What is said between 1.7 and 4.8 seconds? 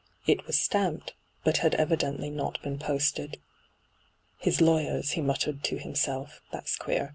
evidently not been posted.' His